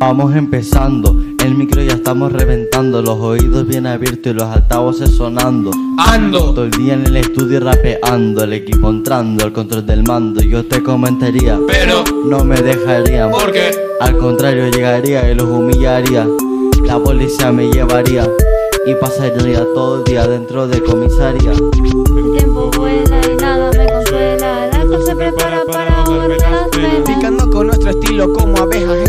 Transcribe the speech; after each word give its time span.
Vamos 0.00 0.36
empezando, 0.36 1.16
el 1.44 1.56
micro 1.56 1.82
ya 1.82 1.94
estamos 1.94 2.32
reventando, 2.32 3.02
los 3.02 3.18
oídos 3.18 3.66
bien 3.66 3.84
abiertos 3.84 4.32
y 4.32 4.32
los 4.32 4.44
altavoces 4.44 5.10
sonando. 5.10 5.72
Ando. 5.98 6.54
Todo 6.54 6.66
el 6.66 6.70
día 6.70 6.94
en 6.94 7.04
el 7.04 7.16
estudio 7.16 7.58
rapeando, 7.58 8.44
el 8.44 8.52
equipo 8.52 8.90
entrando, 8.90 9.44
el 9.44 9.52
control 9.52 9.84
del 9.84 10.04
mando. 10.04 10.40
Yo 10.40 10.64
te 10.64 10.84
comentaría, 10.84 11.58
Pero, 11.66 12.04
no 12.24 12.44
me 12.44 12.62
dejarían. 12.62 13.32
¿por 13.32 13.50
qué? 13.50 13.72
Al 14.00 14.16
contrario, 14.18 14.70
llegaría 14.70 15.28
y 15.32 15.34
los 15.34 15.48
humillaría. 15.48 16.28
La 16.84 17.00
policía 17.00 17.50
me 17.50 17.68
llevaría 17.68 18.30
y 18.86 18.94
pasaría 18.94 19.64
todo 19.74 19.98
el 19.98 20.04
día 20.04 20.28
dentro 20.28 20.68
de 20.68 20.80
comisaría. 20.80 21.50
El 21.50 22.36
tiempo 22.36 22.70
vuela 22.76 23.20
y 23.28 23.36
nada 23.36 23.72
me 23.76 23.92
consuela. 23.92 24.68
El 24.68 24.80
alcohol 24.80 25.02
se 25.04 25.16
prepara 25.16 25.64
para 25.66 26.04
penas. 26.04 27.04
Picando 27.04 27.50
con 27.50 27.66
nuestro 27.66 27.90
estilo 27.90 28.32
como 28.32 28.56
abejas 28.58 29.07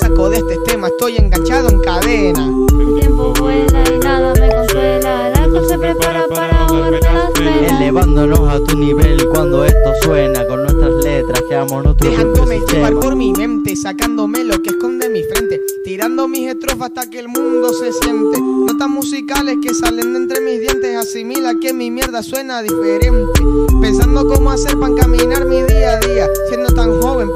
saco 0.00 0.30
de 0.30 0.38
este 0.38 0.58
tema, 0.66 0.88
estoy 0.88 1.16
enganchado 1.16 1.68
en 1.68 1.78
cadena. 1.80 2.50
El 2.78 3.00
tiempo 3.00 3.32
vuela 3.38 3.84
y 3.92 3.98
nada 3.98 4.32
me 4.34 4.54
consuela. 4.54 5.28
El 5.28 5.42
alcohol 5.42 5.68
se 5.68 5.78
prepara 5.78 6.26
para 6.28 6.66
ahogarme 6.66 7.00
las 7.00 7.30
penas. 7.32 7.80
Elevándonos 7.80 8.48
a 8.48 8.60
tu 8.64 8.76
nivel 8.76 9.28
cuando 9.28 9.64
esto 9.64 9.92
suena 10.02 10.46
con 10.46 10.62
nuestras 10.62 10.92
letras 11.04 11.34
nuestro 11.50 11.82
propio 11.82 12.10
Dejándome 12.10 12.60
llevar 12.60 12.94
por 12.94 13.16
mi 13.16 13.32
mente, 13.32 13.76
sacándome 13.76 14.44
lo 14.44 14.60
que 14.62 14.70
esconde 14.70 15.08
mi 15.08 15.22
frente. 15.22 15.60
Tirando 15.84 16.26
mis 16.28 16.48
estrofas 16.48 16.88
hasta 16.88 17.08
que 17.08 17.20
el 17.20 17.28
mundo 17.28 17.68
se 17.72 17.92
siente. 17.92 18.40
Notas 18.40 18.88
musicales 18.88 19.56
que 19.62 19.74
salen 19.74 20.12
de 20.12 20.18
entre 20.18 20.40
mis 20.40 20.60
dientes. 20.60 20.96
Asimila 20.96 21.54
que 21.60 21.72
mi 21.72 21.90
mierda 21.90 22.22
suena 22.22 22.62
diferente. 22.62 23.40
Pensando 23.80 24.26
cómo 24.26 24.50
hacer 24.50 24.78
para 24.78 24.94
caminar 24.94 25.46
mi 25.46 25.62
día 25.62 25.92
a 25.92 26.00
día. 26.00 26.28
Siendo 26.48 26.72
tan 26.74 27.00
joven, 27.00 27.30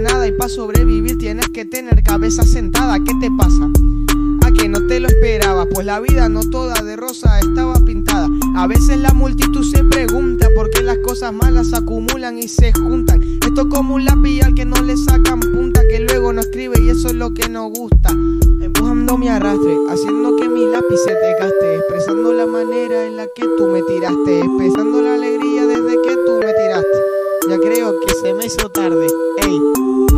nada. 0.00 0.26
Y 0.26 0.32
para 0.32 0.48
sobrevivir 0.48 1.18
tienes 1.18 1.48
que 1.48 1.64
tener 1.64 2.02
cabeza 2.02 2.42
sentada. 2.42 2.98
¿Qué 2.98 3.12
te 3.20 3.30
pasa? 3.30 3.70
a 4.44 4.52
que 4.52 4.68
no 4.68 4.86
te 4.86 5.00
lo 5.00 5.08
esperabas, 5.08 5.66
pues 5.72 5.86
la 5.86 6.00
vida 6.00 6.28
no 6.28 6.40
toda 6.40 6.74
de 6.82 6.96
rosa 6.96 7.40
estaba 7.40 7.74
pintada. 7.84 8.28
A 8.56 8.66
veces 8.66 8.98
la 8.98 9.12
multitud 9.14 9.64
se 9.64 9.82
pregunta 9.84 10.48
por 10.54 10.68
qué 10.70 10.82
las 10.82 10.98
cosas 10.98 11.32
malas 11.32 11.68
se 11.68 11.76
acumulan 11.76 12.38
y 12.38 12.48
se 12.48 12.72
juntan. 12.72 13.22
Esto 13.22 13.62
es 13.62 13.66
como 13.68 13.94
un 13.94 14.04
lápiz 14.04 14.42
al 14.42 14.54
que 14.54 14.66
no 14.66 14.82
le 14.82 14.96
sacan 14.96 15.40
punta, 15.40 15.80
que 15.88 16.00
luego 16.00 16.32
no 16.32 16.42
escribe 16.42 16.78
y 16.80 16.90
eso 16.90 17.08
es 17.08 17.14
lo 17.14 17.32
que 17.32 17.48
nos 17.48 17.70
gusta. 17.72 18.10
Empujando 18.60 19.16
mi 19.16 19.28
arrastre, 19.28 19.76
haciendo 19.88 20.36
que 20.36 20.48
mi 20.48 20.66
lápiz 20.66 20.98
se 20.98 21.14
te 21.14 21.32
gaste, 21.40 21.76
expresando 21.76 22.32
la 22.34 22.46
manera 22.46 23.06
en 23.06 23.16
la 23.16 23.26
que 23.34 23.44
tú 23.56 23.68
me 23.68 23.82
tiraste, 23.82 24.40
expresando 24.40 25.00
la 25.00 25.14
alegría 25.14 25.53
Ya 27.48 27.58
creo 27.58 27.92
que 28.00 28.14
se 28.14 28.32
me 28.32 28.46
hizo 28.46 28.68
tarde, 28.70 29.06
ey. 29.38 29.60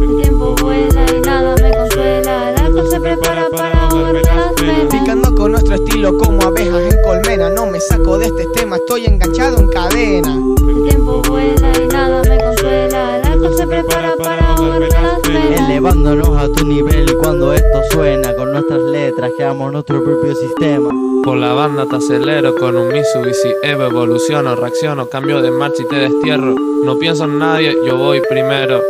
El 0.01 0.23
tiempo 0.23 0.55
vuela 0.63 1.07
y 1.13 1.21
nada 1.21 1.57
me 1.61 1.77
consuela. 1.77 2.51
El 2.51 2.65
alcohol 2.65 2.89
se 2.89 3.01
prepara 3.01 3.49
para 3.51 3.89
ahogarme 3.89 4.23
las 4.23 4.53
penas. 4.53 4.87
Picando 4.91 5.35
con 5.35 5.53
nuestro 5.53 5.75
estilo 5.75 6.17
como 6.19 6.41
abejas 6.43 6.83
en 6.83 7.03
colmena. 7.03 7.51
No 7.51 7.67
me 7.67 7.81
saco 7.81 8.19
de 8.19 8.27
este 8.27 8.47
tema, 8.55 8.77
estoy 8.77 9.07
enganchado 9.07 9.59
en 9.59 9.69
cadena. 9.69 10.41
El 10.69 10.89
tiempo 10.89 11.23
vuela 11.29 11.73
y 11.83 11.87
nada 11.89 12.23
me 12.23 12.39
consuela. 12.39 13.19
El 13.19 13.27
alcohol 13.27 13.57
se 13.57 13.67
prepara 13.67 14.15
para 14.17 14.55
ahogarme 14.55 14.89
las 14.89 15.21
penas. 15.21 15.61
Elevándonos 15.69 16.39
a 16.39 16.49
tu 16.49 16.65
nivel 16.65 17.17
cuando 17.19 17.53
esto 17.53 17.83
suena 17.91 18.37
con 18.37 18.53
nuestras 18.53 18.83
letras 18.83 19.33
creamos 19.37 19.73
nuestro 19.73 20.05
propio 20.05 20.35
sistema. 20.35 20.91
Por 21.27 21.39
la 21.39 21.53
banda 21.55 21.85
te 21.87 21.97
acelero 21.97 22.55
con 22.55 22.77
un 22.77 22.87
Mitsubishi 22.87 23.53
Evo 23.65 23.83
Evoluciono, 23.83 24.55
reacciono, 24.55 25.09
cambio 25.09 25.43
de 25.43 25.51
marcha 25.51 25.83
y 25.83 25.89
te 25.89 25.97
destierro. 25.97 26.55
No 26.85 26.97
pienso 27.01 27.25
en 27.25 27.41
nadie, 27.41 27.77
yo 27.85 27.97
voy 27.97 28.23
primero 28.29 28.81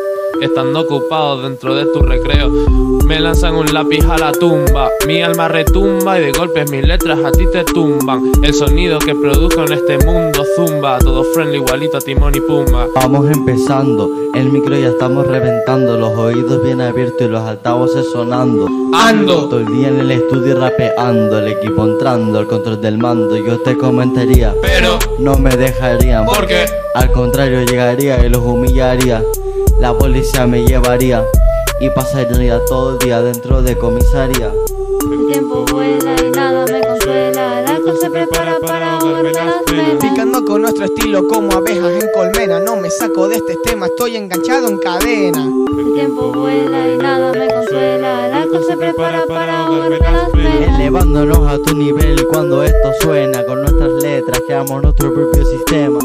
Estando 0.42 0.80
ocupado 0.80 1.40
dentro 1.40 1.74
de 1.74 1.86
tu 1.86 2.00
recreo 2.00 2.95
Me 3.06 3.20
lanzan 3.20 3.54
un 3.54 3.72
lápiz 3.72 4.04
a 4.10 4.18
la 4.18 4.32
tumba 4.32 4.90
Mi 5.06 5.22
alma 5.22 5.46
retumba 5.46 6.18
y 6.18 6.24
de 6.24 6.32
golpes 6.32 6.68
mis 6.72 6.84
letras 6.84 7.20
a 7.24 7.30
ti 7.30 7.46
te 7.52 7.62
tumban 7.62 8.32
El 8.42 8.52
sonido 8.52 8.98
que 8.98 9.14
produzco 9.14 9.64
en 9.64 9.74
este 9.74 9.96
mundo 10.04 10.44
zumba 10.56 10.98
Todo 10.98 11.22
friendly 11.32 11.58
igualito 11.58 11.98
a 11.98 12.00
Timón 12.00 12.34
y 12.34 12.40
Pumba 12.40 12.88
Vamos 12.96 13.30
empezando, 13.30 14.10
el 14.34 14.50
micro 14.50 14.76
ya 14.76 14.88
estamos 14.88 15.26
reventando, 15.26 15.96
los 15.96 16.18
oídos 16.18 16.62
bien 16.62 16.80
abiertos 16.80 17.22
y 17.22 17.30
los 17.30 17.40
altavoces 17.42 18.10
sonando. 18.12 18.68
Ando. 18.92 19.48
Todo 19.48 19.60
el 19.60 19.66
día 19.66 19.88
en 19.88 20.00
el 20.00 20.10
estudio 20.10 20.60
rapeando, 20.60 21.38
el 21.38 21.48
equipo 21.48 21.84
entrando, 21.86 22.40
el 22.40 22.46
control 22.46 22.80
del 22.80 22.98
mando. 22.98 23.34
Yo 23.36 23.58
te 23.60 23.78
comentaría, 23.78 24.54
Pero, 24.60 24.98
no 25.18 25.38
me 25.38 25.56
dejarían. 25.56 26.26
¿por 26.26 26.46
qué? 26.46 26.66
Al 26.94 27.10
contrario, 27.12 27.62
llegaría 27.64 28.22
y 28.26 28.28
los 28.28 28.42
humillaría. 28.42 29.22
La 29.80 29.96
policía 29.96 30.46
me 30.46 30.66
llevaría 30.66 31.24
y 31.80 31.90
pasaría 31.90 32.64
todo 32.64 32.92
el 32.92 32.98
día 32.98 33.20
dentro 33.20 33.62
de 33.62 33.76
comisaría. 33.76 34.52
El 35.10 35.32
tiempo 35.32 35.64
vuela 35.70 36.16
y 36.24 36.30
nada 36.30 36.64
me 36.66 36.80
consuela. 36.80 37.60
El 37.60 37.66
alcohol 37.66 37.98
se 38.00 38.10
prepara 38.10 38.58
para 38.60 38.96
ahogarme 38.96 39.32
las 39.32 39.62
penas. 39.64 39.96
Picando 40.00 40.44
con 40.44 40.62
nuestro 40.62 40.86
estilo 40.86 41.28
como 41.28 41.52
abejas 41.52 42.02
en 42.02 42.08
colmena. 42.14 42.60
No 42.60 42.76
me 42.76 42.90
saco 42.90 43.28
de 43.28 43.36
este 43.36 43.56
tema, 43.64 43.86
estoy 43.86 44.16
enganchado 44.16 44.68
en 44.68 44.78
cadena. 44.78 45.50
El 45.78 45.94
tiempo 45.94 46.32
vuela 46.32 46.88
y 46.88 46.96
nada 46.96 47.32
me 47.32 47.48
consuela. 47.48 48.26
El 48.26 48.32
alcohol 48.32 48.64
se 48.66 48.76
prepara 48.76 49.26
para 49.26 49.66
ahogarme 49.66 49.98
las 49.98 50.30
penas. 50.30 50.80
Elevándonos 50.80 51.48
a 51.48 51.58
tu 51.58 51.74
nivel 51.76 52.26
cuando 52.28 52.62
esto 52.62 52.92
suena 53.00 53.44
con 53.44 53.60
nuestras 53.60 53.92
letras 54.02 54.40
creamos 54.46 54.82
nuestro 54.82 55.12
propio 55.12 55.44
sistema. 55.44 55.98